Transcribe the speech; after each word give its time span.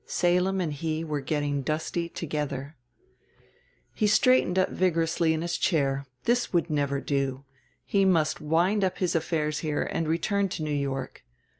Salem 0.07 0.59
and 0.59 0.73
he 0.73 1.03
were 1.03 1.21
getting 1.21 1.61
dusty 1.61 2.09
together. 2.09 2.75
He 3.93 4.07
straightened 4.07 4.57
up 4.57 4.69
vigorously 4.69 5.31
in 5.31 5.43
his 5.43 5.59
chair 5.59 6.07
this 6.23 6.51
would 6.51 6.71
never 6.71 6.99
do. 6.99 7.45
He 7.85 8.03
must 8.03 8.41
wind 8.41 8.83
up 8.83 8.97
his 8.97 9.13
affairs 9.13 9.59
here 9.59 9.83
and 9.83 10.07
return 10.07 10.49
to 10.49 10.63
New 10.63 10.73
York. 10.73 11.23